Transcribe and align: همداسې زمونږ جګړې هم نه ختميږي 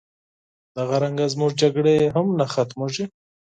همداسې 0.75 1.31
زمونږ 1.33 1.51
جګړې 1.61 1.95
هم 2.15 2.27
نه 2.39 2.45
ختميږي 2.53 3.05